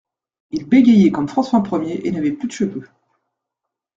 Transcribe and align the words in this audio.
Il 0.49 0.65
bégayait 0.67 1.11
comme 1.11 1.27
François 1.29 1.61
Ier 1.73 2.07
et 2.07 2.11
n'avait 2.11 2.31
plus 2.31 2.47
de 2.47 2.51
cheveux. 2.53 2.87